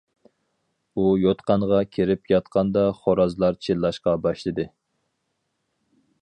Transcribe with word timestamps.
ئۇ 0.95 1.03
يوتقانغا 1.23 1.81
كىرىپ 1.97 2.31
ياتقاندا 2.33 2.87
خورازلار 3.03 3.61
چىللاشقا 3.67 4.15
باشلىدى. 4.25 4.67